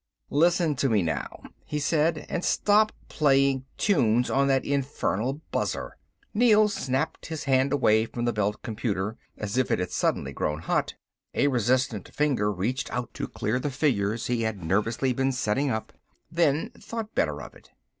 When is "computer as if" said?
8.63-9.69